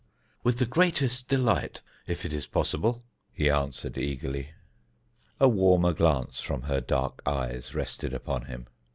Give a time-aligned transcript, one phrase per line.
[0.43, 4.49] "With the greatest delight, if it is possible," he answered eagerly.
[5.39, 8.65] A warmer glance from her dark eyes rested upon him.